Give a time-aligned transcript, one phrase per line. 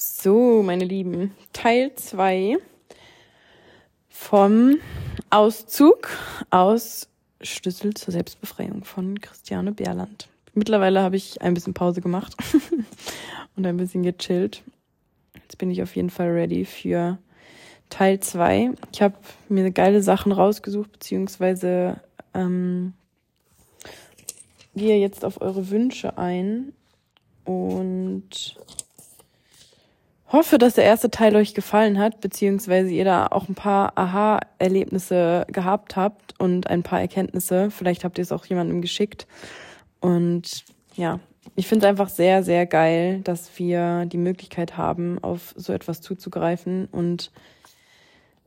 [0.00, 2.58] So, meine Lieben, Teil 2
[4.08, 4.78] vom
[5.28, 6.10] Auszug
[6.50, 7.08] aus
[7.40, 10.28] Schlüssel zur Selbstbefreiung von Christiane Berland.
[10.54, 12.36] Mittlerweile habe ich ein bisschen Pause gemacht
[13.56, 14.62] und ein bisschen gechillt.
[15.34, 17.18] Jetzt bin ich auf jeden Fall ready für
[17.90, 18.74] Teil 2.
[18.92, 19.16] Ich habe
[19.48, 22.00] mir geile Sachen rausgesucht, beziehungsweise
[22.34, 22.92] ähm,
[24.76, 26.72] gehe jetzt auf eure Wünsche ein
[27.44, 28.56] und
[30.30, 35.46] hoffe, dass der erste Teil euch gefallen hat, beziehungsweise ihr da auch ein paar Aha-Erlebnisse
[35.50, 37.70] gehabt habt und ein paar Erkenntnisse.
[37.70, 39.26] Vielleicht habt ihr es auch jemandem geschickt.
[40.00, 40.64] Und
[40.94, 41.20] ja,
[41.56, 46.00] ich finde es einfach sehr, sehr geil, dass wir die Möglichkeit haben, auf so etwas
[46.00, 47.30] zuzugreifen und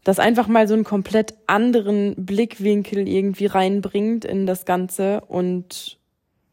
[0.04, 6.00] das einfach mal so einen komplett anderen Blickwinkel irgendwie reinbringt in das Ganze und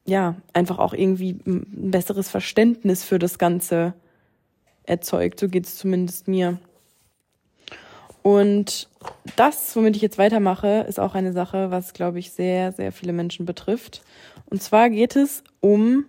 [0.04, 3.94] ja, einfach auch irgendwie ein besseres Verständnis für das Ganze
[4.88, 5.40] erzeugt.
[5.40, 6.58] So geht es zumindest mir.
[8.22, 8.88] Und
[9.36, 13.12] das, womit ich jetzt weitermache, ist auch eine Sache, was, glaube ich, sehr, sehr viele
[13.12, 14.02] Menschen betrifft.
[14.50, 16.04] Und zwar geht es um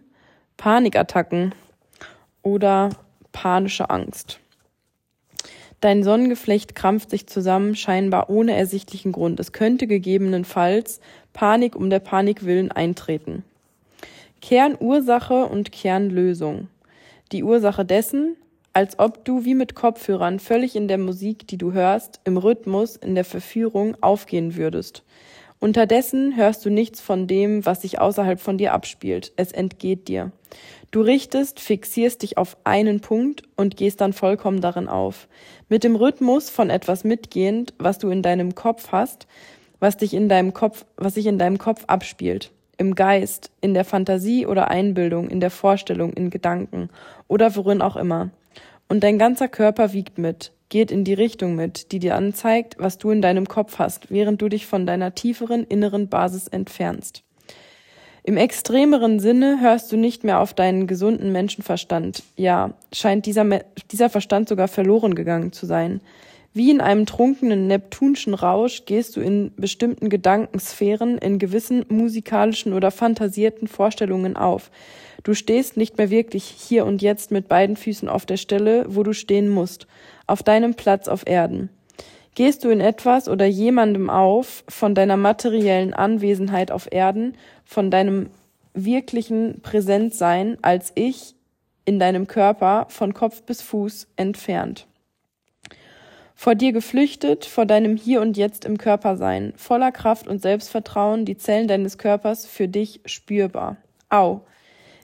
[0.58, 1.54] Panikattacken
[2.42, 2.90] oder
[3.32, 4.40] panische Angst.
[5.82, 9.40] Dein Sonnengeflecht krampft sich zusammen, scheinbar ohne ersichtlichen Grund.
[9.40, 11.00] Es könnte gegebenenfalls
[11.32, 13.44] Panik um der Panik willen eintreten.
[14.42, 16.68] Kernursache und Kernlösung.
[17.32, 18.36] Die Ursache dessen,
[18.74, 22.96] als ob du wie mit Kopfhörern völlig in der Musik, die du hörst, im Rhythmus,
[22.96, 25.04] in der Verführung aufgehen würdest.
[25.60, 29.34] Unterdessen hörst du nichts von dem, was sich außerhalb von dir abspielt.
[29.36, 30.32] Es entgeht dir.
[30.92, 35.28] Du richtest, fixierst dich auf einen Punkt und gehst dann vollkommen darin auf.
[35.68, 39.28] Mit dem Rhythmus von etwas mitgehend, was du in deinem Kopf hast,
[39.80, 42.52] was dich in deinem Kopf, was sich in deinem Kopf abspielt.
[42.78, 46.90] Im Geist, in der Fantasie oder Einbildung, in der Vorstellung, in Gedanken
[47.28, 48.30] oder worin auch immer.
[48.90, 52.98] Und dein ganzer Körper wiegt mit, geht in die Richtung mit, die dir anzeigt, was
[52.98, 57.24] du in deinem Kopf hast, während du dich von deiner tieferen inneren Basis entfernst.
[58.24, 62.24] Im extremeren Sinne hörst du nicht mehr auf deinen gesunden Menschenverstand.
[62.36, 63.46] Ja, scheint dieser,
[63.92, 66.02] dieser Verstand sogar verloren gegangen zu sein.
[66.52, 72.90] Wie in einem trunkenen Neptunschen Rausch gehst du in bestimmten Gedankensphären, in gewissen musikalischen oder
[72.90, 74.72] fantasierten Vorstellungen auf,
[75.24, 79.04] Du stehst nicht mehr wirklich hier und jetzt mit beiden Füßen auf der Stelle, wo
[79.04, 79.88] du stehen musst,
[80.28, 81.70] auf deinem Platz auf Erden.
[82.36, 87.36] Gehst du in etwas oder jemandem auf von deiner materiellen Anwesenheit auf Erden,
[87.66, 88.30] von deinem
[88.74, 91.36] wirklichen Präsentsein als Ich
[91.86, 94.88] in deinem Körper von Kopf bis Fuß entfernt.
[96.36, 101.26] Vor dir geflüchtet, vor deinem Hier und Jetzt im Körper sein, voller Kraft und Selbstvertrauen,
[101.26, 103.76] die Zellen deines Körpers für dich spürbar.
[104.08, 104.42] Au,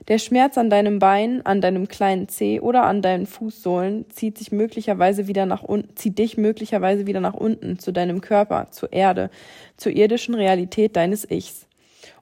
[0.08, 4.52] der Schmerz an deinem Bein, an deinem kleinen Zeh oder an deinen Fußsohlen zieht sich
[4.52, 9.30] möglicherweise wieder nach unten, zieht dich möglicherweise wieder nach unten zu deinem Körper, zur Erde,
[9.76, 11.66] zur irdischen Realität deines Ichs.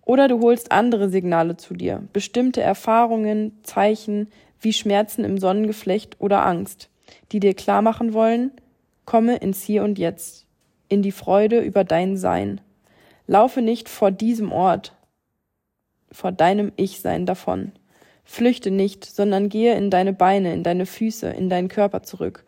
[0.06, 4.28] Oder du holst andere Signale zu dir, bestimmte Erfahrungen, Zeichen
[4.60, 6.88] wie Schmerzen im Sonnengeflecht oder Angst,
[7.32, 8.50] die dir klar machen wollen,
[9.04, 10.46] komme ins Hier und Jetzt,
[10.88, 12.60] in die Freude über dein Sein.
[13.26, 14.93] Laufe nicht vor diesem Ort,
[16.14, 17.72] vor deinem Ich-Sein davon.
[18.24, 22.44] Flüchte nicht, sondern gehe in deine Beine, in deine Füße, in deinen Körper zurück.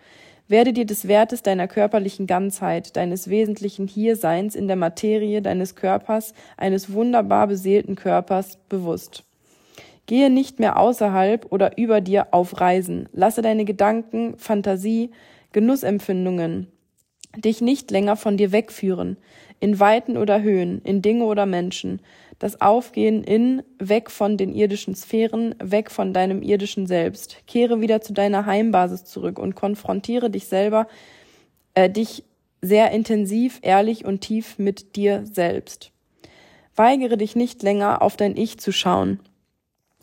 [0.48, 6.32] Werde dir des Wertes deiner körperlichen Ganzheit, deines wesentlichen Hierseins in der Materie deines Körpers,
[6.56, 9.24] eines wunderbar beseelten Körpers, bewusst.
[10.06, 13.08] Gehe nicht mehr außerhalb oder über dir auf Reisen.
[13.12, 15.10] Lasse deine Gedanken, Fantasie,
[15.50, 16.68] Genussempfindungen
[17.40, 19.16] dich nicht länger von dir wegführen,
[19.60, 22.00] in Weiten oder Höhen, in Dinge oder Menschen,
[22.38, 27.38] das Aufgehen in, weg von den irdischen Sphären, weg von deinem irdischen Selbst.
[27.46, 30.86] Kehre wieder zu deiner Heimbasis zurück und konfrontiere dich selber,
[31.74, 32.24] äh, dich
[32.60, 35.92] sehr intensiv, ehrlich und tief mit dir selbst.
[36.74, 39.20] Weigere dich nicht länger auf dein Ich zu schauen,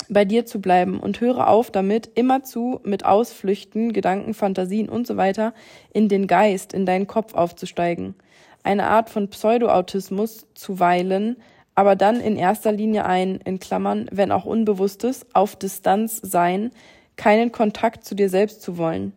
[0.09, 5.17] bei dir zu bleiben und höre auf damit, immerzu mit Ausflüchten, Gedanken, Fantasien und so
[5.17, 5.53] weiter
[5.93, 8.15] in den Geist, in deinen Kopf aufzusteigen.
[8.63, 11.37] Eine Art von Pseudoautismus zuweilen,
[11.75, 16.71] aber dann in erster Linie ein, in Klammern, wenn auch unbewusstes, auf Distanz sein,
[17.15, 19.13] keinen Kontakt zu dir selbst zu wollen.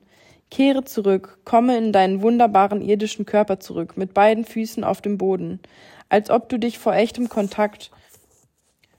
[0.51, 5.61] Kehre zurück, komme in deinen wunderbaren irdischen Körper zurück, mit beiden Füßen auf dem Boden,
[6.09, 7.91] als ob du dich vor echtem Kontakt,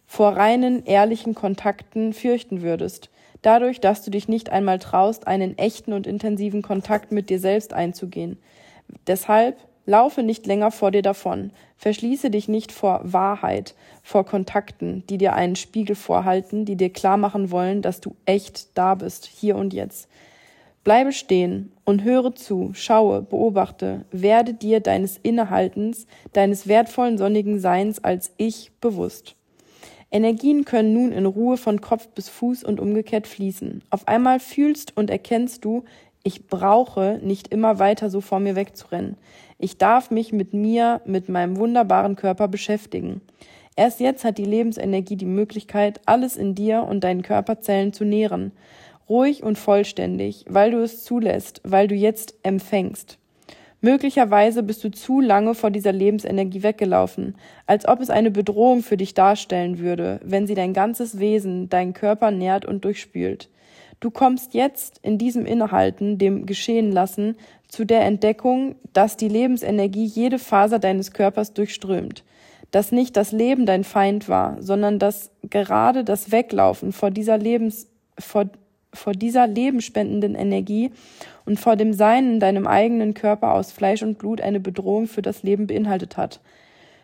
[0.05, 3.09] vor reinen, ehrlichen Kontakten fürchten würdest,
[3.41, 7.73] dadurch, dass du dich nicht einmal traust, einen echten und intensiven Kontakt mit dir selbst
[7.73, 8.37] einzugehen.
[9.05, 9.57] Deshalb
[9.87, 11.51] Laufe nicht länger vor dir davon.
[11.77, 13.73] Verschließe dich nicht vor Wahrheit,
[14.03, 18.77] vor Kontakten, die dir einen Spiegel vorhalten, die dir klar machen wollen, dass du echt
[18.77, 20.09] da bist, hier und jetzt.
[20.83, 28.03] Bleibe stehen und höre zu, schaue, beobachte, werde dir deines Innehaltens, deines wertvollen sonnigen Seins
[28.03, 29.35] als Ich bewusst.
[30.11, 33.83] Energien können nun in Ruhe von Kopf bis Fuß und umgekehrt fließen.
[33.89, 35.83] Auf einmal fühlst und erkennst du,
[36.27, 39.17] ich brauche nicht immer weiter so vor mir wegzurennen.
[39.57, 43.21] Ich darf mich mit mir, mit meinem wunderbaren Körper beschäftigen.
[43.75, 48.51] Erst jetzt hat die Lebensenergie die Möglichkeit, alles in dir und deinen Körperzellen zu nähren
[49.09, 53.17] ruhig und vollständig, weil du es zulässt, weil du jetzt empfängst.
[53.79, 57.35] Möglicherweise bist du zu lange vor dieser Lebensenergie weggelaufen,
[57.67, 61.93] als ob es eine Bedrohung für dich darstellen würde, wenn sie dein ganzes Wesen, deinen
[61.93, 63.49] Körper nährt und durchspült.
[63.99, 67.35] Du kommst jetzt in diesem Innehalten, dem Geschehen lassen,
[67.67, 72.23] zu der Entdeckung, dass die Lebensenergie jede Faser deines Körpers durchströmt,
[72.71, 77.87] dass nicht das Leben dein Feind war, sondern dass gerade das Weglaufen vor dieser Lebens,
[78.19, 78.45] vor
[78.93, 80.91] vor dieser lebenspendenden Energie
[81.45, 85.21] und vor dem Sein in deinem eigenen Körper aus Fleisch und Blut eine Bedrohung für
[85.21, 86.41] das Leben beinhaltet hat.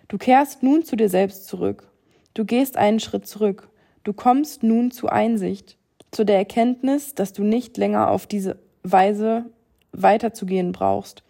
[0.07, 1.88] Du kehrst nun zu dir selbst zurück.
[2.34, 3.69] Du gehst einen Schritt zurück.
[4.04, 5.78] Du kommst nun zu Einsicht,
[6.13, 9.45] zu der Erkenntnis, dass du nicht länger auf diese Weise
[9.92, 11.24] weiterzugehen brauchst,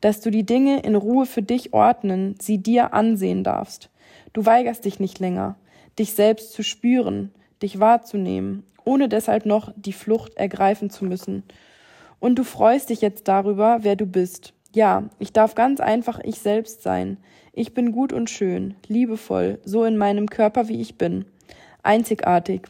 [0.00, 3.90] dass du die Dinge in Ruhe für dich ordnen, sie dir ansehen darfst.
[4.32, 5.56] Du weigerst dich nicht länger,
[5.98, 11.42] dich selbst zu spüren, dich wahrzunehmen ohne deshalb noch die Flucht ergreifen zu müssen.
[12.20, 14.54] Und du freust dich jetzt darüber, wer du bist.
[14.72, 17.18] Ja, ich darf ganz einfach ich selbst sein.
[17.52, 21.26] Ich bin gut und schön, liebevoll, so in meinem Körper, wie ich bin.
[21.82, 22.68] Einzigartig.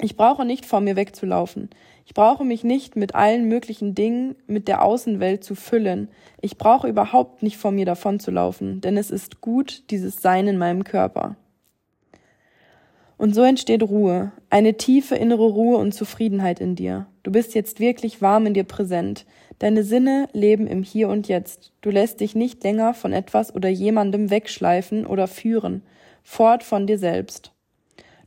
[0.00, 1.70] Ich brauche nicht vor mir wegzulaufen.
[2.06, 6.08] Ich brauche mich nicht mit allen möglichen Dingen mit der Außenwelt zu füllen.
[6.40, 10.84] Ich brauche überhaupt nicht vor mir davonzulaufen, denn es ist gut, dieses Sein in meinem
[10.84, 11.36] Körper.
[13.16, 17.06] Und so entsteht Ruhe, eine tiefe innere Ruhe und Zufriedenheit in dir.
[17.24, 19.26] Du bist jetzt wirklich warm in dir präsent.
[19.58, 21.72] Deine Sinne leben im Hier und Jetzt.
[21.80, 25.82] Du lässt dich nicht länger von etwas oder jemandem wegschleifen oder führen,
[26.22, 27.52] fort von dir selbst.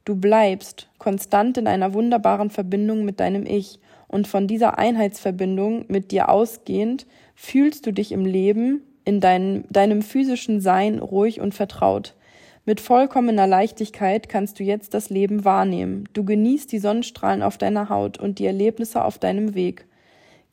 [0.03, 6.11] Du bleibst konstant in einer wunderbaren Verbindung mit deinem Ich und von dieser Einheitsverbindung mit
[6.11, 7.05] dir ausgehend
[7.35, 12.15] fühlst du dich im Leben, in deinem, deinem physischen Sein ruhig und vertraut.
[12.65, 16.07] Mit vollkommener Leichtigkeit kannst du jetzt das Leben wahrnehmen.
[16.13, 19.87] Du genießt die Sonnenstrahlen auf deiner Haut und die Erlebnisse auf deinem Weg.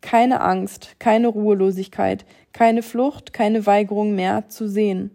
[0.00, 5.10] Keine Angst, keine Ruhelosigkeit, keine Flucht, keine Weigerung mehr zu sehen.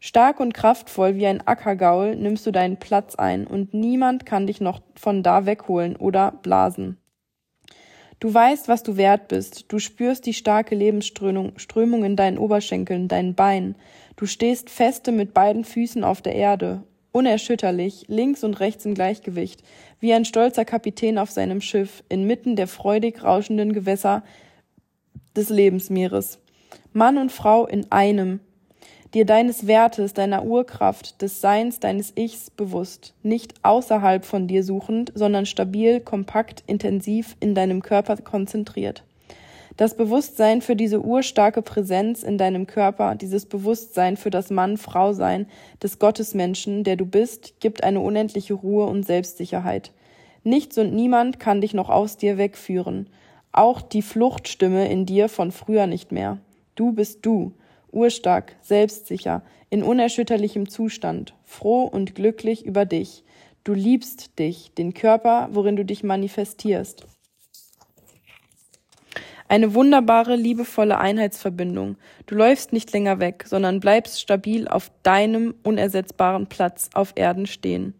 [0.00, 4.60] Stark und kraftvoll wie ein Ackergaul nimmst du deinen Platz ein und niemand kann dich
[4.60, 6.98] noch von da wegholen oder blasen.
[8.20, 9.72] Du weißt, was du wert bist.
[9.72, 13.76] Du spürst die starke Lebensströmung Strömung in deinen Oberschenkeln, deinen Beinen.
[14.16, 19.62] Du stehst feste mit beiden Füßen auf der Erde, unerschütterlich, links und rechts im Gleichgewicht,
[20.00, 24.24] wie ein stolzer Kapitän auf seinem Schiff, inmitten der freudig rauschenden Gewässer
[25.36, 26.40] des Lebensmeeres.
[26.92, 28.40] Mann und Frau in einem,
[29.14, 35.12] dir deines Wertes, deiner Urkraft, des Seins, deines Ichs bewusst, nicht außerhalb von dir suchend,
[35.14, 39.04] sondern stabil, kompakt, intensiv in deinem Körper konzentriert.
[39.78, 45.46] Das Bewusstsein für diese urstarke Präsenz in deinem Körper, dieses Bewusstsein für das Mann-Frau-Sein
[45.80, 49.92] des Gottesmenschen, der du bist, gibt eine unendliche Ruhe und Selbstsicherheit.
[50.42, 53.08] Nichts und niemand kann dich noch aus dir wegführen.
[53.52, 56.38] Auch die Fluchtstimme in dir von früher nicht mehr.
[56.74, 57.52] Du bist du,
[57.92, 63.24] urstark, selbstsicher, in unerschütterlichem Zustand, froh und glücklich über dich.
[63.64, 67.06] Du liebst dich, den Körper, worin du dich manifestierst.
[69.50, 71.96] Eine wunderbare, liebevolle Einheitsverbindung.
[72.26, 77.94] Du läufst nicht länger weg, sondern bleibst stabil auf deinem unersetzbaren Platz auf Erden stehen.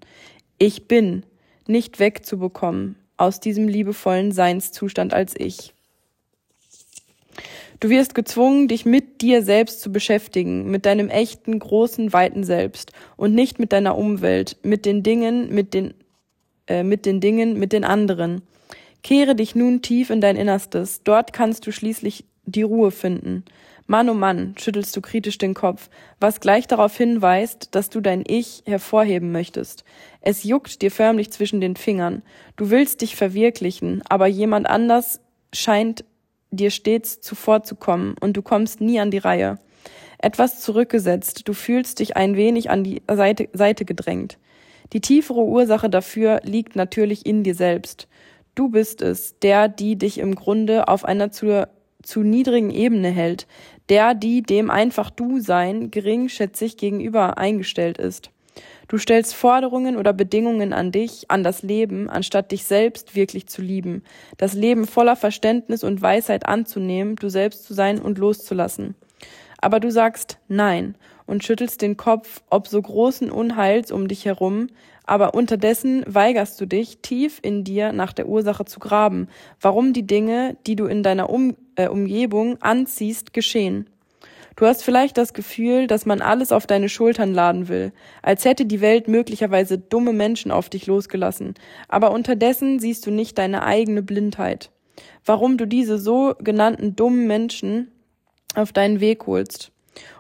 [0.58, 1.24] Ich bin
[1.66, 5.74] nicht wegzubekommen aus diesem liebevollen Seinszustand als ich.
[7.80, 12.92] Du wirst gezwungen, dich mit dir selbst zu beschäftigen, mit deinem echten, großen, weiten Selbst
[13.16, 15.94] und nicht mit deiner Umwelt, mit den Dingen, mit den,
[16.66, 18.42] äh, mit den Dingen, mit den anderen.
[19.04, 23.44] Kehre dich nun tief in dein Innerstes, dort kannst du schließlich die Ruhe finden.
[23.86, 25.88] Mann, oh Mann, schüttelst du kritisch den Kopf,
[26.20, 29.84] was gleich darauf hinweist, dass du dein Ich hervorheben möchtest.
[30.20, 32.22] Es juckt dir förmlich zwischen den Fingern.
[32.56, 35.20] Du willst dich verwirklichen, aber jemand anders
[35.54, 36.04] scheint
[36.50, 39.58] dir stets zuvorzukommen und du kommst nie an die Reihe.
[40.18, 44.38] Etwas zurückgesetzt, du fühlst dich ein wenig an die Seite, Seite gedrängt.
[44.92, 48.08] Die tiefere Ursache dafür liegt natürlich in dir selbst.
[48.54, 51.68] Du bist es, der, die dich im Grunde auf einer zu,
[52.02, 53.46] zu niedrigen Ebene hält,
[53.88, 58.30] der, die dem einfach Du sein geringschätzig gegenüber eingestellt ist.
[58.88, 63.60] Du stellst Forderungen oder Bedingungen an dich, an das Leben, anstatt dich selbst wirklich zu
[63.60, 64.02] lieben,
[64.38, 68.94] das Leben voller Verständnis und Weisheit anzunehmen, du selbst zu sein und loszulassen.
[69.60, 70.94] Aber du sagst Nein
[71.26, 74.68] und schüttelst den Kopf, ob so großen Unheils um dich herum,
[75.04, 79.28] aber unterdessen weigerst du dich, tief in dir nach der Ursache zu graben,
[79.60, 83.90] warum die Dinge, die du in deiner um äh, Umgebung anziehst, geschehen.
[84.58, 88.66] Du hast vielleicht das Gefühl, dass man alles auf deine Schultern laden will, als hätte
[88.66, 91.54] die Welt möglicherweise dumme Menschen auf dich losgelassen,
[91.86, 94.72] aber unterdessen siehst du nicht deine eigene Blindheit.
[95.24, 97.92] Warum du diese so genannten dummen Menschen
[98.56, 99.70] auf deinen Weg holst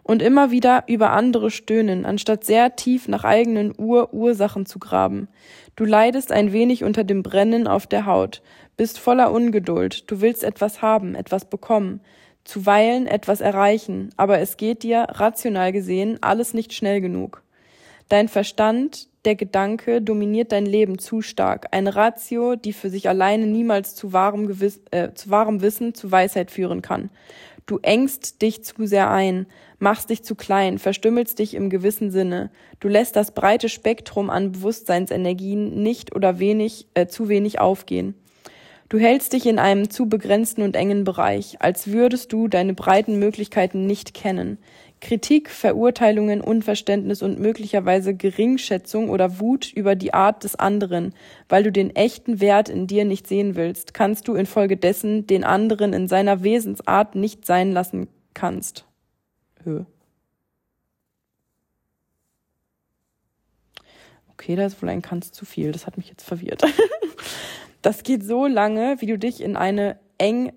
[0.04, 5.26] und immer wieder über andere stöhnen, anstatt sehr tief nach eigenen Urursachen zu graben.
[5.74, 8.42] Du leidest ein wenig unter dem Brennen auf der Haut,
[8.76, 12.00] bist voller Ungeduld, du willst etwas haben, etwas bekommen,
[12.48, 17.42] zuweilen etwas erreichen, aber es geht dir, rational gesehen, alles nicht schnell genug.
[18.08, 23.46] Dein Verstand, der Gedanke, dominiert dein Leben zu stark, eine Ratio, die für sich alleine
[23.46, 27.10] niemals zu wahrem, Gewiss, äh, zu wahrem Wissen, zu Weisheit führen kann.
[27.66, 29.44] Du engst dich zu sehr ein,
[29.78, 32.50] machst dich zu klein, verstümmelst dich im gewissen Sinne.
[32.80, 38.14] Du lässt das breite Spektrum an Bewusstseinsenergien nicht oder wenig, äh, zu wenig aufgehen.
[38.88, 43.18] Du hältst dich in einem zu begrenzten und engen Bereich, als würdest du deine breiten
[43.18, 44.56] Möglichkeiten nicht kennen.
[45.02, 51.14] Kritik, Verurteilungen, Unverständnis und möglicherweise Geringschätzung oder Wut über die Art des anderen,
[51.50, 55.92] weil du den echten Wert in dir nicht sehen willst, kannst du infolgedessen den anderen
[55.92, 58.86] in seiner Wesensart nicht sein lassen kannst.
[59.64, 59.84] Höhe.
[64.32, 65.72] Okay, da ist wohl ein Kanz zu viel.
[65.72, 66.62] Das hat mich jetzt verwirrt.
[67.82, 70.52] Das geht so lange, wie du dich in eine eng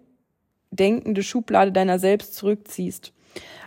[0.71, 3.13] denkende Schublade deiner selbst zurückziehst.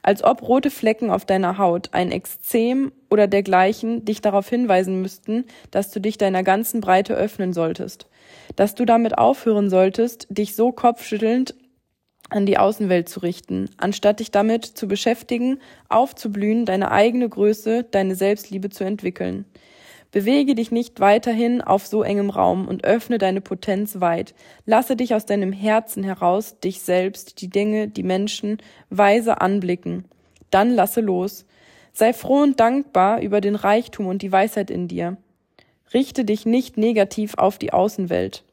[0.02, 5.44] Als ob rote Flecken auf deiner Haut, ein Exzem oder dergleichen dich darauf hinweisen müssten,
[5.70, 8.06] dass du dich deiner ganzen Breite öffnen solltest.
[8.56, 11.54] Dass du damit aufhören solltest, dich so kopfschüttelnd
[12.28, 15.58] an die Außenwelt zu richten, anstatt dich damit zu beschäftigen,
[15.88, 19.44] aufzublühen, deine eigene Größe, deine Selbstliebe zu entwickeln.
[20.14, 24.32] Bewege dich nicht weiterhin auf so engem Raum und öffne deine Potenz weit.
[24.64, 28.58] Lasse dich aus deinem Herzen heraus, dich selbst, die Dinge, die Menschen
[28.90, 30.04] weise anblicken.
[30.50, 31.46] Dann lasse los.
[31.92, 35.16] Sei froh und dankbar über den Reichtum und die Weisheit in dir.
[35.92, 38.44] Richte dich nicht negativ auf die Außenwelt.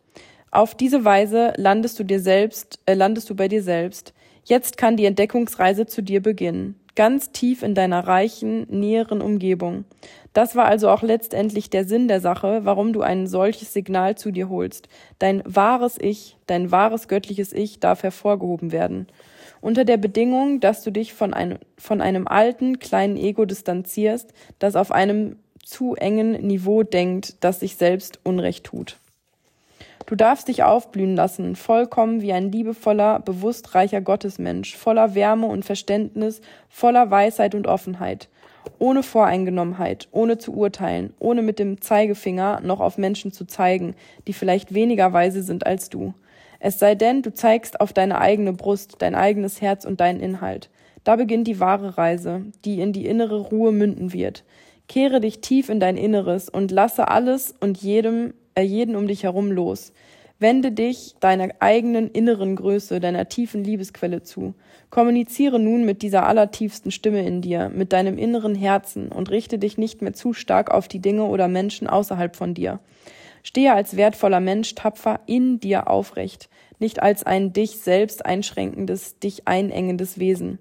[0.49, 4.15] Auf diese Weise landest du dir selbst, äh, landest du bei dir selbst.
[4.45, 9.85] Jetzt kann die Entdeckungsreise zu dir beginnen ganz tief in deiner reichen, näheren Umgebung.
[10.33, 14.31] Das war also auch letztendlich der Sinn der Sache, warum du ein solches Signal zu
[14.31, 14.87] dir holst.
[15.19, 19.07] Dein wahres Ich, dein wahres göttliches Ich darf hervorgehoben werden.
[19.59, 24.75] Unter der Bedingung, dass du dich von einem, von einem alten, kleinen Ego distanzierst, das
[24.75, 28.97] auf einem zu engen Niveau denkt, das sich selbst Unrecht tut.
[30.05, 35.63] Du darfst dich aufblühen lassen, vollkommen wie ein liebevoller, bewusst reicher Gottesmensch, voller Wärme und
[35.63, 38.29] Verständnis, voller Weisheit und Offenheit,
[38.79, 43.95] ohne Voreingenommenheit, ohne zu urteilen, ohne mit dem Zeigefinger noch auf Menschen zu zeigen,
[44.27, 46.13] die vielleicht weniger weise sind als du.
[46.59, 50.69] Es sei denn, du zeigst auf deine eigene Brust, dein eigenes Herz und deinen Inhalt.
[51.03, 54.43] Da beginnt die wahre Reise, die in die innere Ruhe münden wird.
[54.87, 59.51] Kehre dich tief in dein Inneres und lasse alles und jedem jeden um dich herum
[59.51, 59.93] los.
[60.39, 64.55] Wende dich deiner eigenen inneren Größe, deiner tiefen Liebesquelle zu.
[64.89, 69.77] Kommuniziere nun mit dieser allertiefsten Stimme in dir, mit deinem inneren Herzen und richte dich
[69.77, 72.79] nicht mehr zu stark auf die Dinge oder Menschen außerhalb von dir.
[73.43, 79.47] Stehe als wertvoller Mensch tapfer in dir aufrecht, nicht als ein dich selbst einschränkendes, dich
[79.47, 80.57] einengendes Wesen.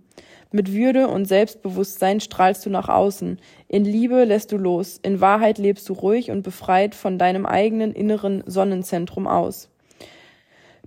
[0.52, 3.38] Mit Würde und Selbstbewusstsein strahlst du nach außen.
[3.68, 4.98] In Liebe lässt du los.
[5.02, 9.70] In Wahrheit lebst du ruhig und befreit von deinem eigenen inneren Sonnenzentrum aus.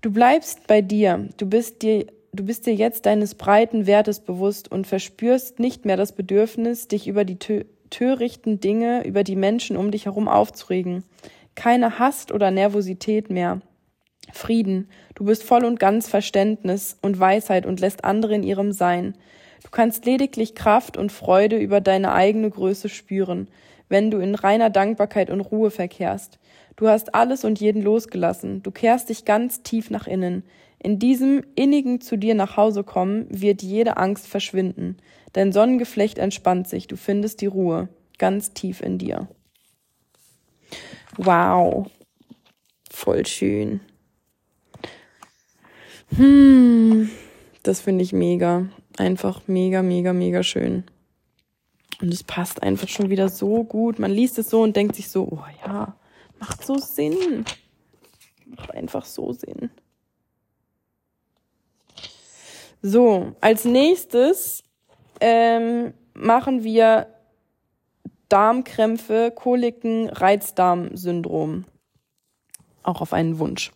[0.02, 1.30] Du bleibst bei dir.
[1.38, 5.98] Du bist dir Du bist dir jetzt deines breiten Wertes bewusst und verspürst nicht mehr
[5.98, 7.38] das Bedürfnis, dich über die
[7.92, 11.04] törichten Dinge, über die Menschen um dich herum aufzuregen.
[11.54, 13.62] Keine Hast oder Nervosität mehr.
[14.32, 14.90] Frieden.
[15.14, 19.14] Du bist voll und ganz Verständnis und Weisheit und lässt andere in ihrem Sein.
[19.64, 23.48] Du kannst lediglich Kraft und Freude über deine eigene Größe spüren,
[23.90, 26.40] wenn du in reiner Dankbarkeit und Ruhe verkehrst.
[26.76, 30.44] Du hast alles und jeden losgelassen, du kehrst dich ganz tief nach innen.
[30.80, 34.98] In diesem innigen zu dir nach Hause kommen wird jede Angst verschwinden.
[35.32, 39.28] Dein Sonnengeflecht entspannt sich, du findest die Ruhe ganz tief in dir.
[41.18, 41.90] Wow.
[42.90, 43.80] Voll schön.
[46.16, 47.10] Hm,
[47.64, 48.68] das finde ich mega
[48.98, 50.84] einfach mega, mega, mega schön.
[52.02, 54.00] Und es passt einfach schon wieder so gut.
[54.00, 55.96] Man liest es so und denkt sich so, oh ja,
[56.40, 57.46] macht so Sinn.
[58.46, 59.70] Macht einfach so Sinn.
[62.82, 64.64] So, als nächstes
[65.22, 67.08] ähm, machen wir
[68.28, 71.66] Darmkrämpfe, Koliken, Reizdarmsyndrom.
[72.84, 73.72] Auch auf einen Wunsch.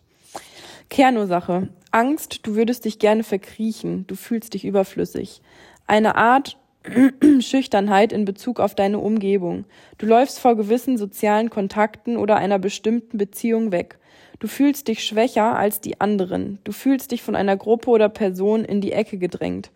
[0.90, 1.68] Kernursache.
[1.90, 5.40] Angst, du würdest dich gerne verkriechen, du fühlst dich überflüssig.
[5.86, 6.56] Eine Art
[7.40, 9.64] Schüchternheit in Bezug auf deine Umgebung.
[9.98, 13.98] Du läufst vor gewissen sozialen Kontakten oder einer bestimmten Beziehung weg.
[14.38, 16.58] Du fühlst dich schwächer als die anderen.
[16.62, 19.70] Du fühlst dich von einer Gruppe oder Person in die Ecke gedrängt.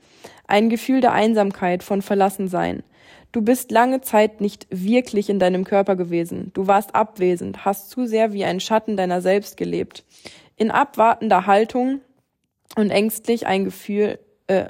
[0.47, 2.85] Ein Gefühl der Einsamkeit, von Verlassensein.
[3.33, 6.51] Du bist lange Zeit nicht wirklich in deinem Körper gewesen.
[6.55, 10.05] Du warst abwesend, hast zu sehr wie ein Schatten deiner selbst gelebt.
[10.63, 12.03] In abwartender Haltung
[12.77, 14.67] und ängstlich ein Gefühl, äh,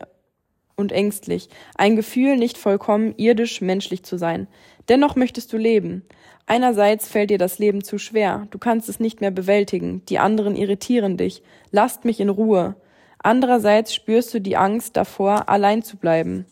[0.75, 1.51] und ängstlich.
[1.75, 4.49] Ein Gefühl, nicht vollkommen irdisch menschlich zu sein.
[4.89, 6.03] Dennoch möchtest du leben.
[6.47, 8.49] Einerseits fällt dir das Leben zu schwer.
[8.51, 10.03] Du kannst es nicht mehr bewältigen.
[10.09, 11.43] Die anderen irritieren dich.
[11.73, 12.75] Lasst mich in Ruhe.
[13.19, 16.47] Andererseits spürst du die Angst davor, allein zu bleiben.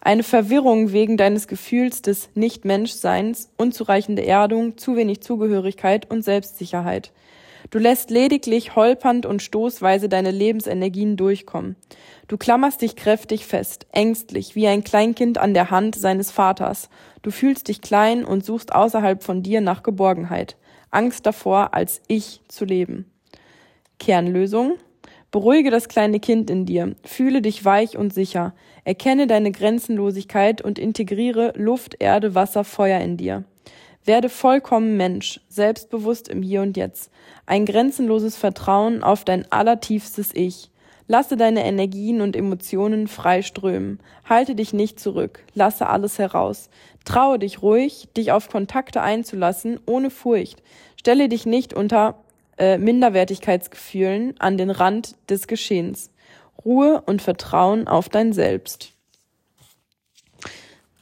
[0.00, 7.12] Eine Verwirrung wegen deines Gefühls des Nicht-Menschseins, unzureichende Erdung, zu wenig Zugehörigkeit und Selbstsicherheit.
[7.68, 11.76] Du lässt lediglich holpernd und stoßweise deine Lebensenergien durchkommen.
[12.26, 16.88] Du klammerst dich kräftig fest, ängstlich, wie ein Kleinkind an der Hand seines Vaters.
[17.22, 20.56] Du fühlst dich klein und suchst außerhalb von dir nach Geborgenheit.
[20.90, 23.10] Angst davor, als Ich zu leben.
[23.98, 24.78] Kernlösung?
[25.30, 28.52] Beruhige das kleine Kind in dir, fühle dich weich und sicher,
[28.82, 33.44] erkenne deine Grenzenlosigkeit und integriere Luft, Erde, Wasser, Feuer in dir.
[34.04, 37.10] Werde vollkommen Mensch, selbstbewusst im Hier und Jetzt,
[37.46, 40.70] ein grenzenloses Vertrauen auf dein allertiefstes Ich.
[41.06, 43.98] Lasse deine Energien und Emotionen frei strömen.
[44.24, 45.44] Halte dich nicht zurück.
[45.54, 46.70] Lasse alles heraus.
[47.04, 50.62] Traue dich ruhig, dich auf Kontakte einzulassen, ohne Furcht.
[50.96, 52.22] Stelle dich nicht unter
[52.58, 56.12] äh, Minderwertigkeitsgefühlen an den Rand des Geschehens.
[56.64, 58.92] Ruhe und Vertrauen auf dein Selbst.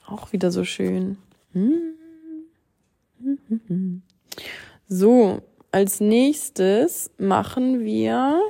[0.06, 1.18] Auch wieder so schön.
[1.52, 1.97] Hm.
[4.88, 8.40] So, als nächstes machen wir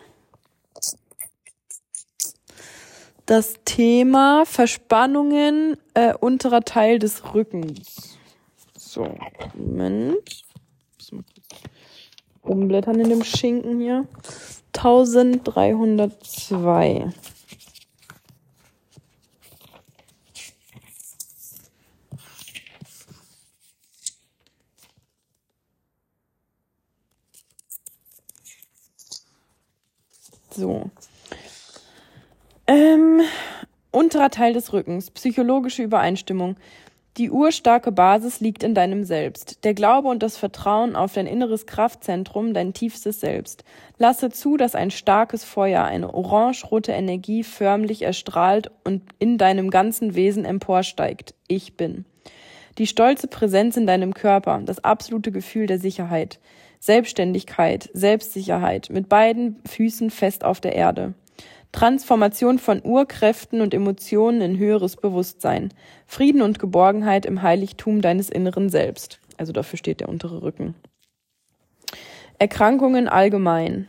[3.27, 8.19] das Thema Verspannungen äh, unterer Teil des Rückens.
[8.77, 9.15] So,
[9.55, 10.45] Moment
[12.49, 14.07] umblättern in dem Schinken hier.
[14.75, 17.11] 1302.
[30.59, 30.91] So.
[32.67, 33.23] Ähm,
[33.93, 35.13] unterer Teil des Rückens.
[35.13, 36.57] Psychologische Übereinstimmung.
[37.17, 39.65] Die urstarke Basis liegt in deinem Selbst.
[39.65, 43.65] Der Glaube und das Vertrauen auf dein inneres Kraftzentrum, dein tiefstes Selbst.
[43.99, 50.15] Lasse zu, dass ein starkes Feuer, eine orange-rote Energie förmlich erstrahlt und in deinem ganzen
[50.17, 51.35] Wesen emporsteigt.
[51.47, 52.05] Ich bin.
[52.79, 56.39] Die stolze Präsenz in deinem Körper, das absolute Gefühl der Sicherheit.
[56.81, 61.15] Selbstständigkeit, Selbstsicherheit, mit beiden Füßen fest auf der Erde.
[61.73, 65.73] Transformation von Urkräften und Emotionen in höheres Bewusstsein,
[66.07, 69.21] Frieden und Geborgenheit im Heiligtum deines inneren Selbst.
[69.37, 70.75] Also dafür steht der untere Rücken.
[72.39, 73.87] Erkrankungen allgemein.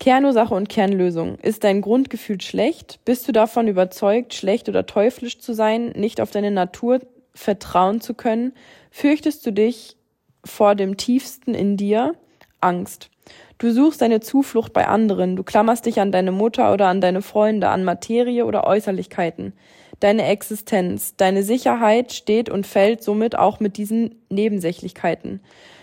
[0.00, 1.38] Kernursache und Kernlösung.
[1.38, 3.00] Ist dein Grundgefühl schlecht?
[3.04, 7.00] Bist du davon überzeugt, schlecht oder teuflisch zu sein, nicht auf deine Natur
[7.34, 8.52] vertrauen zu können?
[8.90, 9.96] Fürchtest du dich
[10.44, 12.14] vor dem tiefsten in dir?
[12.60, 13.10] Angst.
[13.58, 17.22] Du suchst deine Zuflucht bei anderen, du klammerst dich an deine Mutter oder an deine
[17.22, 19.52] Freunde, an Materie oder Äußerlichkeiten.
[20.00, 25.40] Deine Existenz, deine Sicherheit steht und fällt somit auch mit diesen Nebensächlichkeiten.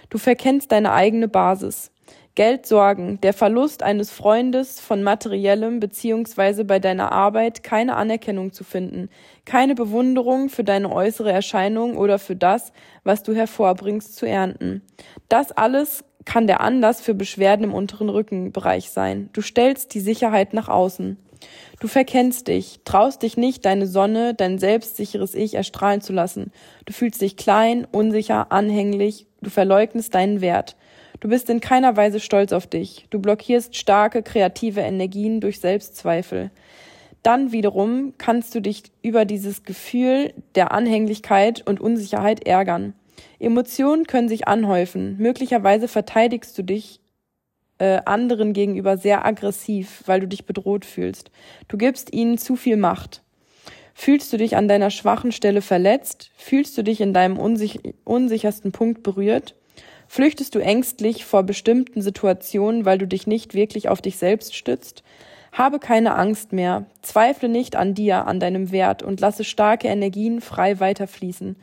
[0.10, 1.92] Du verkennst deine eigene Basis.
[2.38, 9.10] Geldsorgen, der Verlust eines Freundes von materiellem beziehungsweise bei deiner Arbeit keine Anerkennung zu finden,
[9.44, 12.74] keine Bewunderung für deine äußere Erscheinung oder für das,
[13.04, 14.84] was du hervorbringst, zu ernten.
[15.30, 19.32] Das alles kann der Anlass für Beschwerden im unteren Rückenbereich sein.
[19.34, 21.18] Du stellst die Sicherheit nach außen.
[21.80, 26.52] Du verkennst dich, traust dich nicht, deine Sonne, dein selbstsicheres Ich erstrahlen zu lassen.
[26.86, 30.76] Du fühlst dich klein, unsicher, anhänglich, du verleugnest deinen Wert.
[31.20, 33.08] Du bist in keiner Weise stolz auf dich.
[33.10, 36.52] Du blockierst starke kreative Energien durch Selbstzweifel.
[37.24, 42.94] Dann wiederum kannst du dich über dieses Gefühl der Anhänglichkeit und Unsicherheit ärgern.
[43.40, 45.18] Emotionen können sich anhäufen.
[45.18, 47.02] Möglicherweise verteidigst du dich
[47.80, 51.32] äh, anderen gegenüber sehr aggressiv, weil du dich bedroht fühlst.
[51.68, 53.24] Du gibst ihnen zu viel Macht.
[53.94, 56.32] Fühlst du dich an deiner schwachen Stelle verletzt?
[56.38, 59.56] Fühlst du dich in deinem unsich unsichersten Punkt berührt?
[60.08, 65.04] Flüchtest du ängstlich vor bestimmten Situationen, weil du dich nicht wirklich auf dich selbst stützt?
[65.52, 70.42] Habe keine Angst mehr, zweifle nicht an dir, an deinem Wert und lasse starke Energien
[70.42, 71.56] frei weiterfließen.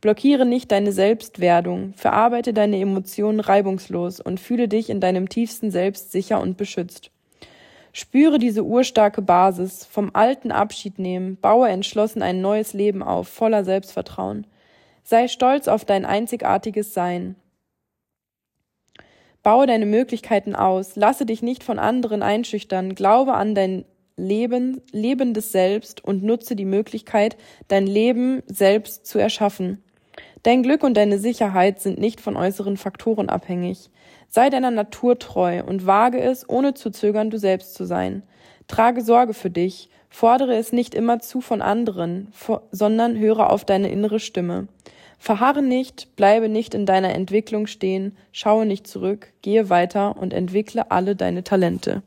[0.00, 6.10] Blockiere nicht deine Selbstwerdung, verarbeite deine Emotionen reibungslos und fühle dich in deinem tiefsten Selbst
[6.10, 7.10] sicher und beschützt.
[7.92, 13.64] Spüre diese urstarke Basis, vom Alten Abschied nehmen, baue entschlossen ein neues Leben auf, voller
[13.64, 14.46] Selbstvertrauen.
[15.02, 17.34] Sei stolz auf dein einzigartiges Sein.
[19.42, 23.84] Baue deine Möglichkeiten aus, lasse dich nicht von anderen einschüchtern, glaube an dein
[24.16, 29.82] Leben, lebendes Selbst und nutze die Möglichkeit, dein Leben selbst zu erschaffen.
[30.42, 33.90] Dein Glück und deine Sicherheit sind nicht von äußeren Faktoren abhängig.
[34.28, 38.22] Sei deiner Natur treu und wage es, ohne zu zögern, du selbst zu sein.
[38.68, 42.32] Trage Sorge für dich, fordere es nicht immer zu von anderen,
[42.70, 44.68] sondern höre auf deine innere Stimme.
[45.22, 50.90] Verharre nicht, bleibe nicht in deiner Entwicklung stehen, schaue nicht zurück, gehe weiter und entwickle
[50.90, 52.02] alle deine Talente.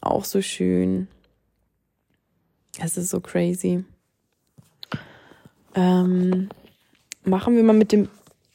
[0.00, 1.06] Auch so schön.
[2.80, 3.84] Es ist so crazy.
[5.76, 6.48] Ähm,
[7.22, 8.08] machen wir mal mit dem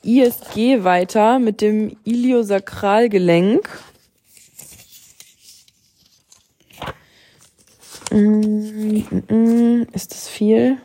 [0.04, 3.70] ISG weiter mit dem Iliosakralgelenk.
[8.12, 9.88] Mm, mm, mm.
[9.94, 10.80] Ist das viel?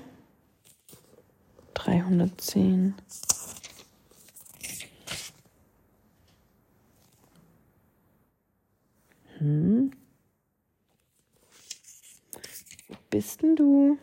[1.85, 2.95] 310.
[9.39, 9.91] Hm.
[12.89, 13.99] Wo bist denn du?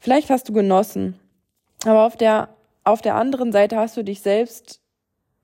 [0.00, 1.18] Vielleicht hast du genossen,
[1.84, 2.48] aber auf der,
[2.84, 4.80] auf der anderen Seite hast du dich selbst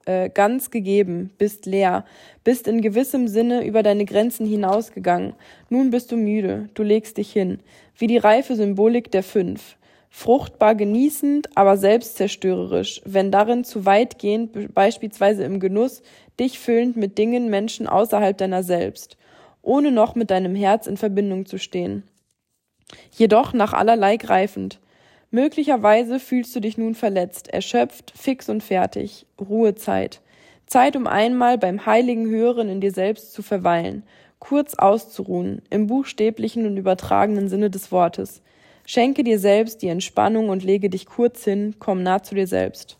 [0.07, 2.05] äh, ganz gegeben, bist leer,
[2.43, 5.35] bist in gewissem Sinne über deine Grenzen hinausgegangen.
[5.69, 7.61] Nun bist du müde, du legst dich hin,
[7.97, 9.77] wie die reife Symbolik der Fünf.
[10.11, 16.03] Fruchtbar genießend, aber selbstzerstörerisch, wenn darin zu weit gehend, beispielsweise im Genuss,
[16.39, 19.17] dich füllend mit Dingen, Menschen außerhalb deiner selbst,
[19.63, 22.05] ohne noch mit deinem Herz in Verbindung zu stehen
[23.13, 24.79] jedoch nach allerlei greifend.
[25.35, 29.27] Möglicherweise fühlst du dich nun verletzt, erschöpft, fix und fertig.
[29.41, 30.21] Ruhezeit.
[30.67, 34.05] Zeit, um einmal beim heiligen Hören in dir selbst zu verweilen,
[34.39, 38.43] kurz auszuruhen, im buchstäblichen und übertragenen Sinne des Wortes.
[38.87, 42.97] Schenke dir selbst die Entspannung und lege dich kurz hin, komm nah zu dir selbst.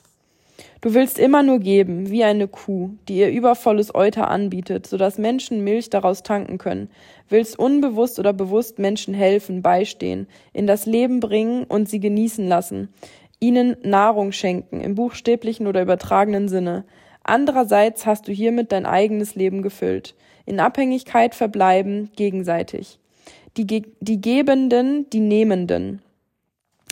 [0.81, 5.19] Du willst immer nur geben, wie eine Kuh, die ihr übervolles Euter anbietet, so dass
[5.19, 6.91] Menschen Milch daraus tanken können,
[7.29, 12.89] willst unbewusst oder bewusst Menschen helfen, beistehen, in das Leben bringen und sie genießen lassen,
[13.41, 16.85] ihnen Nahrung schenken, im buchstäblichen oder übertragenen Sinne.
[17.23, 20.15] Andererseits hast du hiermit dein eigenes Leben gefüllt,
[20.47, 22.99] in Abhängigkeit verbleiben, gegenseitig.
[23.57, 26.04] Die, Ge die Gebenden, die Nehmenden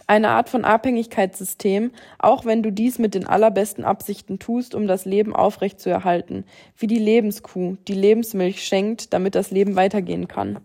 [0.06, 5.04] eine Art von Abhängigkeitssystem, auch wenn du dies mit den allerbesten Absichten tust, um das
[5.04, 6.44] Leben aufrechtzuerhalten,
[6.76, 10.60] wie die Lebenskuh, die Lebensmilch schenkt, damit das Leben weitergehen kann.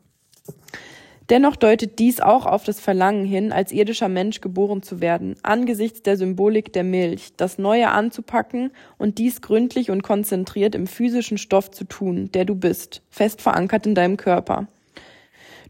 [1.29, 6.01] Dennoch deutet dies auch auf das Verlangen hin, als irdischer Mensch geboren zu werden, angesichts
[6.01, 11.69] der Symbolik der Milch, das Neue anzupacken und dies gründlich und konzentriert im physischen Stoff
[11.69, 14.67] zu tun, der du bist, fest verankert in deinem Körper.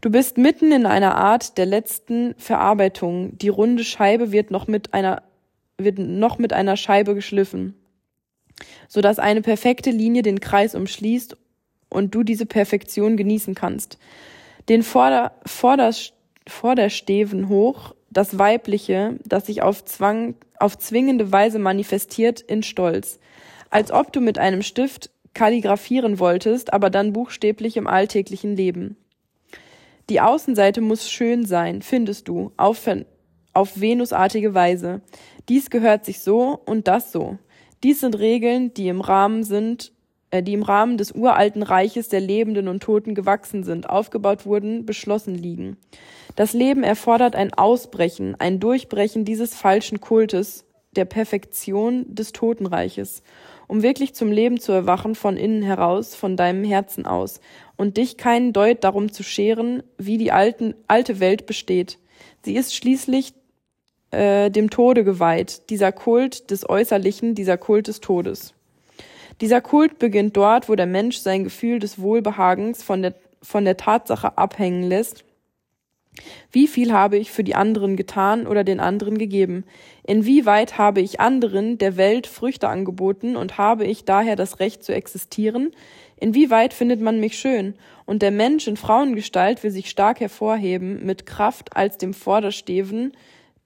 [0.00, 3.36] Du bist mitten in einer Art der letzten Verarbeitung.
[3.38, 5.22] Die runde Scheibe wird noch mit einer,
[5.76, 7.74] wird noch mit einer Scheibe geschliffen,
[8.86, 11.36] so dass eine perfekte Linie den Kreis umschließt
[11.88, 13.98] und du diese Perfektion genießen kannst.
[14.68, 15.92] Den Vorder, Vorder,
[16.46, 23.18] Vordersteven hoch, das Weibliche, das sich auf Zwang, auf zwingende Weise manifestiert, in Stolz.
[23.68, 28.96] Als ob du mit einem Stift kalligrafieren wolltest, aber dann buchstäblich im alltäglichen Leben.
[30.08, 32.88] Die Außenseite muss schön sein, findest du, auf,
[33.52, 35.02] auf venusartige Weise.
[35.48, 37.38] Dies gehört sich so und das so.
[37.82, 39.92] Dies sind Regeln, die im Rahmen sind,
[40.30, 44.86] äh, die im Rahmen des uralten Reiches der Lebenden und Toten gewachsen sind, aufgebaut wurden,
[44.86, 45.76] beschlossen liegen.
[46.36, 50.64] Das Leben erfordert ein Ausbrechen, ein Durchbrechen dieses falschen Kultes,
[50.96, 53.22] der Perfektion des Totenreiches,
[53.68, 57.40] um wirklich zum Leben zu erwachen von innen heraus, von deinem Herzen aus,
[57.76, 61.98] und dich keinen Deut darum zu scheren, wie die alten, alte Welt besteht.
[62.42, 63.34] Sie ist schließlich
[64.10, 68.54] äh, dem Tode geweiht, dieser Kult des Äußerlichen, dieser Kult des Todes.
[69.40, 73.76] Dieser Kult beginnt dort, wo der Mensch sein Gefühl des Wohlbehagens von der, von der
[73.76, 75.24] Tatsache abhängen lässt,
[76.52, 79.64] wie viel habe ich für die anderen getan oder den anderen gegeben?
[80.06, 84.94] Inwieweit habe ich anderen der Welt Früchte angeboten und habe ich daher das Recht zu
[84.94, 85.72] existieren?
[86.16, 87.74] Inwieweit findet man mich schön?
[88.06, 93.12] Und der Mensch in Frauengestalt will sich stark hervorheben, mit Kraft als dem Vordersteven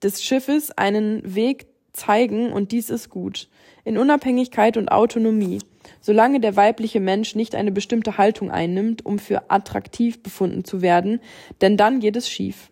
[0.03, 3.49] des Schiffes einen Weg zeigen, und dies ist gut.
[3.85, 5.61] In Unabhängigkeit und Autonomie.
[6.01, 11.21] Solange der weibliche Mensch nicht eine bestimmte Haltung einnimmt, um für attraktiv befunden zu werden,
[11.61, 12.71] denn dann geht es schief.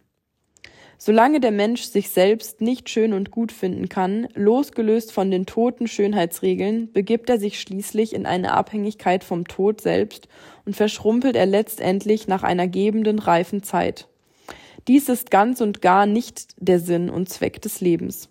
[1.03, 5.87] Solange der Mensch sich selbst nicht schön und gut finden kann, losgelöst von den toten
[5.87, 10.29] Schönheitsregeln, begibt er sich schließlich in eine Abhängigkeit vom Tod selbst
[10.67, 14.09] und verschrumpelt er letztendlich nach einer gebenden, reifen Zeit.
[14.89, 18.30] Dies ist ganz und gar nicht der Sinn und Zweck des Lebens.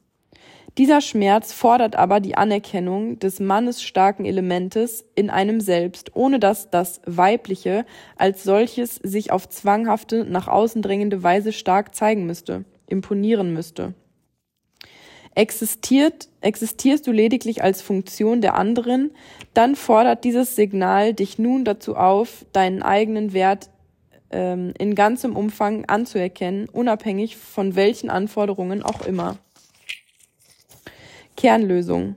[0.80, 7.02] Dieser Schmerz fordert aber die Anerkennung des mannesstarken Elementes in einem selbst, ohne dass das
[7.06, 13.94] Weibliche als solches sich auf zwanghafte, nach außen drängende Weise stark zeigen müsste, imponieren müsste.
[15.36, 19.12] Existiert, existierst du lediglich als Funktion der anderen,
[19.54, 23.70] dann fordert dieses Signal dich nun dazu auf, deinen eigenen Wert
[24.32, 29.40] ähm, in ganzem Umfang anzuerkennen, unabhängig von welchen Anforderungen auch immer.
[31.40, 32.16] Kernlösung.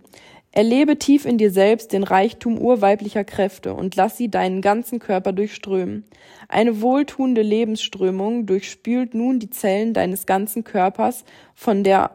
[0.50, 5.32] Erlebe tief in dir selbst den Reichtum urweiblicher Kräfte und lass sie deinen ganzen Körper
[5.32, 6.04] durchströmen.
[6.48, 12.10] Eine wohltuende Lebensströmung durchspült nun die Zellen deines ganzen Körpers von der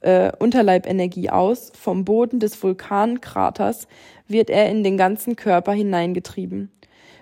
[0.00, 3.86] äh, Unterleibenergie aus, vom Boden des Vulkankraters
[4.26, 6.72] wird er in den ganzen Körper hineingetrieben.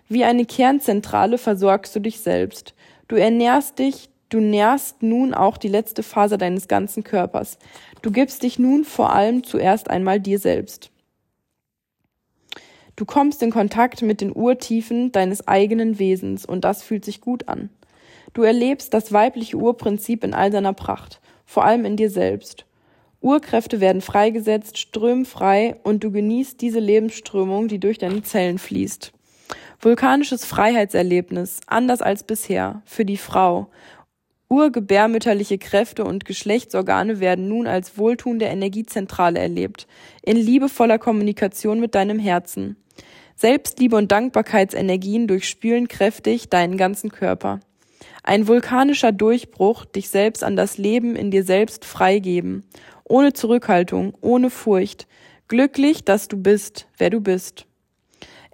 [0.08, 2.74] Wie eine Kernzentrale versorgst du dich selbst.
[3.06, 7.58] Du ernährst dich, du nährst nun auch die letzte Phase deines ganzen Körpers.
[8.02, 10.90] Du gibst dich nun vor allem zuerst einmal dir selbst.
[12.96, 17.46] Du kommst in Kontakt mit den Urtiefen deines eigenen Wesens und das fühlt sich gut
[17.46, 17.68] an.
[18.32, 22.64] Du erlebst das weibliche Urprinzip in all seiner Pracht, vor allem in dir selbst.
[23.20, 29.12] Urkräfte werden freigesetzt, strömen frei und du genießt diese Lebensströmung, die durch deine Zellen fließt.
[29.80, 33.68] Vulkanisches Freiheitserlebnis, anders als bisher, für die Frau
[34.48, 39.88] Urgebärmütterliche Kräfte und Geschlechtsorgane werden nun als wohltuende Energiezentrale erlebt,
[40.22, 42.76] in liebevoller Kommunikation mit deinem Herzen.
[43.34, 47.60] Selbstliebe und Dankbarkeitsenergien durchspülen kräftig deinen ganzen Körper.
[48.22, 52.64] Ein vulkanischer Durchbruch, dich selbst an das Leben in dir selbst freigeben,
[53.04, 55.06] ohne Zurückhaltung, ohne Furcht,
[55.48, 57.65] glücklich, dass du bist, wer du bist.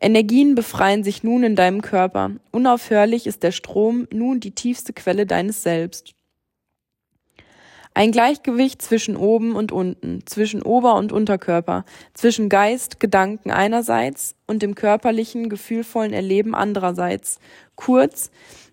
[0.03, 2.33] Energien befreien sich nun in deinem Körper.
[2.51, 6.15] Unaufhörlich ist der Strom nun die tiefste Quelle deines Selbst.
[7.95, 11.85] Ein Gleichgewicht zwischen oben und unten, zwischen Ober- und Unterkörper,
[12.15, 17.39] zwischen Geist, Gedanken einerseits und dem körperlichen, gefühlvollen Erleben andererseits.
[17.77, 18.31] Kurz,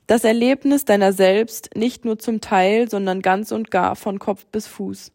[0.08, 4.66] das Erlebnis deiner selbst nicht nur zum Teil, sondern ganz und gar von Kopf bis
[4.66, 5.12] Fuß.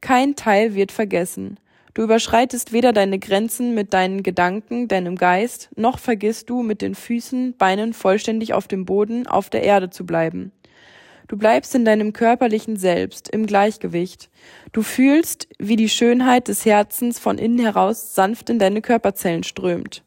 [0.00, 1.58] Kein Teil wird vergessen.
[1.92, 6.94] Du überschreitest weder deine Grenzen mit deinen Gedanken, deinem Geist, noch vergisst du mit den
[6.94, 10.52] Füßen, Beinen vollständig auf dem Boden, auf der Erde zu bleiben.
[11.26, 14.30] Du bleibst in deinem körperlichen Selbst, im Gleichgewicht.
[14.72, 20.04] Du fühlst, wie die Schönheit des Herzens von innen heraus sanft in deine Körperzellen strömt.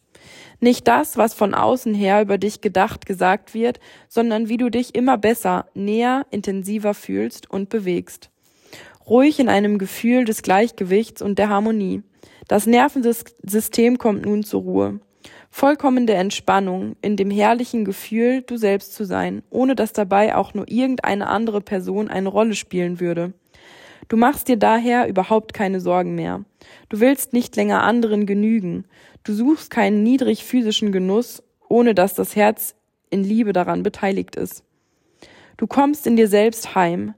[0.60, 4.96] Nicht das, was von außen her über dich gedacht, gesagt wird, sondern wie du dich
[4.96, 8.33] immer besser, näher, intensiver fühlst und bewegst
[9.10, 12.04] ruhig in einem Gefühl des Gleichgewichts und der Harmonie.
[12.48, 15.00] Das Nervensystem kommt nun zur Ruhe.
[15.50, 20.70] Vollkommene Entspannung in dem herrlichen Gefühl, du selbst zu sein, ohne dass dabei auch nur
[20.70, 23.34] irgendeine andere Person eine Rolle spielen würde.
[24.08, 26.44] Du machst dir daher überhaupt keine Sorgen mehr.
[26.90, 28.86] Du willst nicht länger anderen genügen.
[29.24, 32.76] Du suchst keinen niedrig physischen Genuss, ohne dass das Herz
[33.10, 34.64] in Liebe daran beteiligt ist.
[35.58, 37.14] Du kommst in dir selbst heim.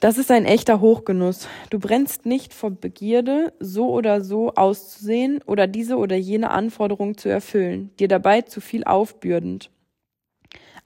[0.00, 1.46] Das ist ein echter Hochgenuss.
[1.68, 7.28] Du brennst nicht vor Begierde, so oder so auszusehen oder diese oder jene Anforderung zu
[7.28, 9.70] erfüllen, dir dabei zu viel aufbürdend.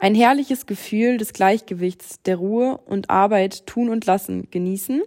[0.00, 5.02] Ein herrliches Gefühl des Gleichgewichts, der Ruhe und Arbeit tun und lassen, genießen?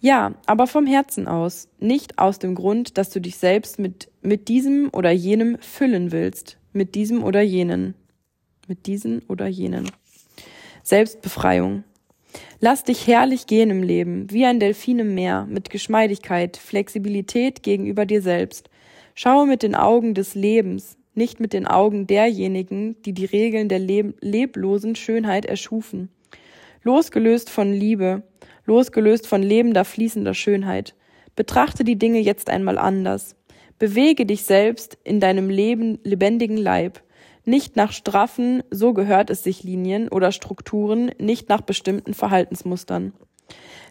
[0.00, 4.48] Ja, aber vom Herzen aus, nicht aus dem Grund, dass du dich selbst mit, mit
[4.48, 7.94] diesem oder jenem füllen willst, mit diesem oder jenen,
[8.68, 9.90] mit diesen oder jenen.
[10.82, 11.84] Selbstbefreiung.
[12.60, 18.06] Lass dich herrlich gehen im Leben, wie ein Delfin im Meer, mit Geschmeidigkeit, Flexibilität gegenüber
[18.06, 18.70] dir selbst.
[19.14, 23.78] Schaue mit den Augen des Lebens, nicht mit den Augen derjenigen, die die Regeln der
[23.78, 26.08] leb leblosen Schönheit erschufen.
[26.82, 28.22] Losgelöst von Liebe,
[28.66, 30.94] losgelöst von lebender, fließender Schönheit.
[31.36, 33.36] Betrachte die Dinge jetzt einmal anders.
[33.78, 37.02] Bewege dich selbst in deinem Leben lebendigen Leib,
[37.44, 43.12] nicht nach straffen, so gehört es sich Linien oder Strukturen, nicht nach bestimmten Verhaltensmustern.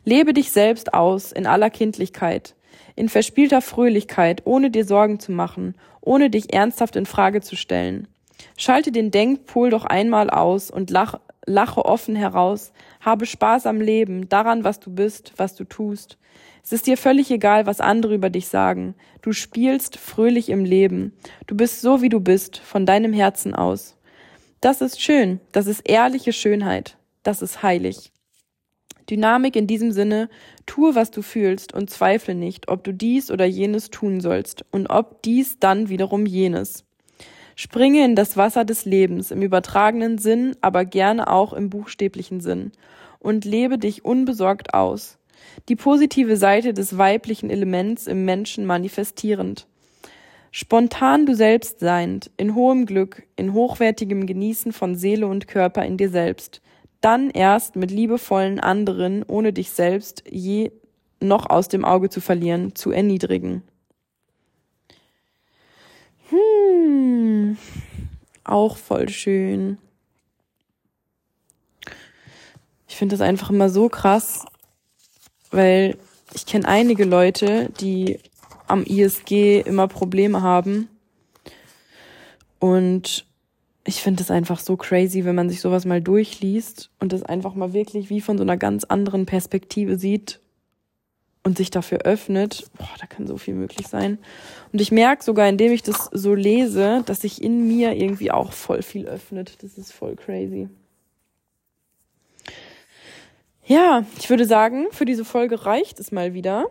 [0.06, 2.56] Lebe dich selbst aus in aller Kindlichkeit,
[2.96, 8.08] in verspielter Fröhlichkeit, ohne dir Sorgen zu machen, ohne dich ernsthaft in Frage zu stellen.
[8.58, 14.30] Schalte den Denkpol doch einmal aus und lach, lache offen heraus, habe Spaß am Leben,
[14.30, 16.18] daran, was du bist, was du tust.
[16.64, 18.96] Es ist dir völlig egal, was andere über dich sagen.
[19.22, 21.12] Du spielst fröhlich im Leben.
[21.46, 23.98] Du bist so, wie du bist, von deinem Herzen aus.
[24.62, 25.42] Das ist schön.
[25.52, 26.98] Das ist ehrliche Schönheit.
[27.22, 28.14] Das ist heilig.
[29.10, 30.30] Dynamik in diesem Sinne,
[30.66, 34.88] tue, was du fühlst und zweifle nicht, ob du dies oder jenes tun sollst und
[34.88, 36.86] ob dies dann wiederum jenes.
[37.58, 42.72] Springe in das Wasser des Lebens im übertragenen Sinn, aber gerne auch im buchstäblichen Sinn
[43.20, 45.20] und lebe dich unbesorgt aus
[45.70, 49.68] die positive Seite des weiblichen Elements im Menschen manifestierend.
[50.52, 55.98] Spontan du selbst seiend, in hohem Glück, in hochwertigem Genießen von Seele und Körper in
[55.98, 56.62] dir selbst,
[57.02, 60.72] dann erst mit liebevollen anderen, ohne dich selbst je
[61.20, 63.64] noch aus dem Auge zu verlieren, zu erniedrigen.
[66.30, 67.58] Hm,
[68.44, 69.78] auch voll schön.
[72.88, 74.46] Ich finde das einfach immer so krass,
[75.54, 75.98] weil
[76.34, 78.20] ich kenne einige Leute, die
[78.68, 80.90] am ISG immer Probleme haben.
[82.60, 83.26] Und
[83.86, 87.54] ich finde es einfach so crazy, wenn man sich sowas mal durchliest und das einfach
[87.54, 90.40] mal wirklich wie von so einer ganz anderen Perspektive sieht
[91.44, 92.70] und sich dafür öffnet.
[92.78, 94.18] Boah, da kann so viel möglich sein.
[94.72, 98.54] Und ich merke sogar, indem ich das so lese, dass sich in mir irgendwie auch
[98.54, 99.62] voll viel öffnet.
[99.62, 100.70] Das ist voll crazy.
[103.66, 106.66] Ja, ich würde sagen, für diese Folge reicht es mal wieder.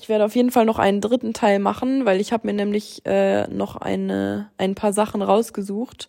[0.00, 3.04] Ich werde auf jeden Fall noch einen dritten Teil machen, weil ich habe mir nämlich
[3.04, 6.08] äh, noch eine, ein paar Sachen rausgesucht.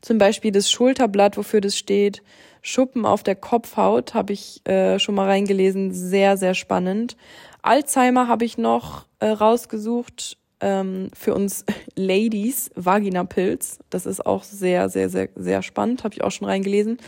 [0.00, 2.22] Zum Beispiel das Schulterblatt, wofür das steht.
[2.62, 5.92] Schuppen auf der Kopfhaut habe ich äh, schon mal reingelesen.
[5.92, 7.16] Sehr, sehr spannend.
[7.62, 10.38] Alzheimer habe ich noch äh, rausgesucht.
[10.60, 13.78] Ähm, für uns Ladies, Vaginapilz.
[13.90, 16.02] Das ist auch sehr, sehr, sehr, sehr spannend.
[16.02, 16.98] Habe ich auch schon reingelesen.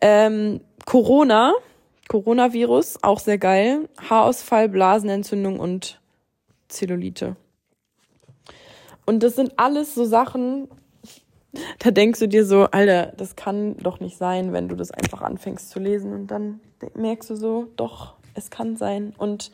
[0.00, 1.54] Ähm, Corona,
[2.08, 3.88] Coronavirus, auch sehr geil.
[4.08, 6.00] Haarausfall, Blasenentzündung und
[6.68, 7.36] Zellulite.
[9.06, 10.68] Und das sind alles so Sachen,
[11.78, 15.22] da denkst du dir so, Alter, das kann doch nicht sein, wenn du das einfach
[15.22, 16.60] anfängst zu lesen und dann
[16.94, 19.14] merkst du so, doch, es kann sein.
[19.16, 19.52] Und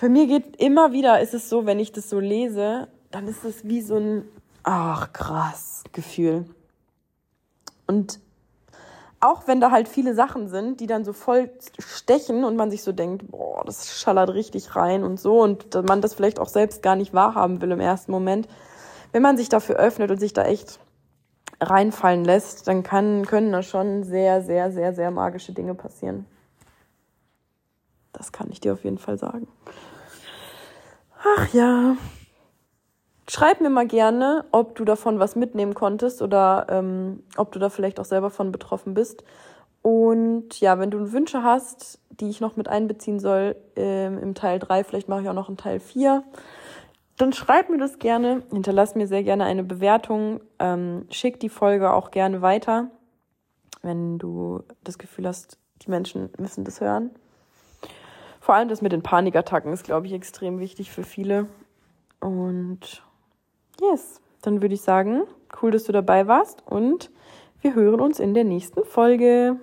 [0.00, 3.44] bei mir geht immer wieder, ist es so, wenn ich das so lese, dann ist
[3.44, 4.24] es wie so ein,
[4.62, 6.46] ach krass, Gefühl.
[7.86, 8.18] Und
[9.20, 12.82] auch wenn da halt viele Sachen sind, die dann so voll stechen und man sich
[12.82, 16.82] so denkt, boah, das schallert richtig rein und so und man das vielleicht auch selbst
[16.82, 18.48] gar nicht wahrhaben will im ersten Moment.
[19.12, 20.78] Wenn man sich dafür öffnet und sich da echt
[21.60, 26.26] reinfallen lässt, dann kann, können da schon sehr, sehr, sehr, sehr magische Dinge passieren.
[28.12, 29.48] Das kann ich dir auf jeden Fall sagen.
[31.22, 31.96] Ach ja.
[33.28, 37.70] Schreib mir mal gerne, ob du davon was mitnehmen konntest oder ähm, ob du da
[37.70, 39.24] vielleicht auch selber von betroffen bist.
[39.82, 44.58] Und ja, wenn du Wünsche hast, die ich noch mit einbeziehen soll ähm, im Teil
[44.58, 46.22] 3, vielleicht mache ich auch noch einen Teil 4,
[47.16, 51.92] dann schreib mir das gerne, hinterlass mir sehr gerne eine Bewertung, ähm, schick die Folge
[51.92, 52.90] auch gerne weiter,
[53.82, 57.10] wenn du das Gefühl hast, die Menschen müssen das hören.
[58.40, 61.46] Vor allem das mit den Panikattacken ist, glaube ich, extrem wichtig für viele.
[62.20, 63.02] Und
[63.80, 65.24] Yes, dann würde ich sagen,
[65.60, 67.10] cool, dass du dabei warst und
[67.60, 69.58] wir hören uns in der nächsten Folge.